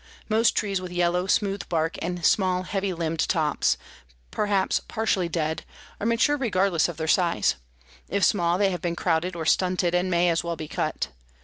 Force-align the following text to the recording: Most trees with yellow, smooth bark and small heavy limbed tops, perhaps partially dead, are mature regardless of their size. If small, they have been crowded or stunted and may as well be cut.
Most 0.27 0.55
trees 0.55 0.81
with 0.81 0.91
yellow, 0.91 1.27
smooth 1.27 1.69
bark 1.69 1.95
and 2.01 2.25
small 2.25 2.63
heavy 2.63 2.91
limbed 2.91 3.29
tops, 3.29 3.77
perhaps 4.31 4.81
partially 4.87 5.29
dead, 5.29 5.63
are 5.99 6.07
mature 6.07 6.37
regardless 6.37 6.89
of 6.89 6.97
their 6.97 7.07
size. 7.07 7.53
If 8.09 8.23
small, 8.25 8.57
they 8.57 8.71
have 8.71 8.81
been 8.81 8.95
crowded 8.95 9.35
or 9.35 9.45
stunted 9.45 9.93
and 9.93 10.09
may 10.09 10.29
as 10.29 10.43
well 10.43 10.55
be 10.55 10.67
cut. 10.67 11.09